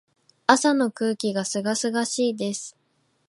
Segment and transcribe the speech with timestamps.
[0.47, 2.75] 朝の空気が清々しいです。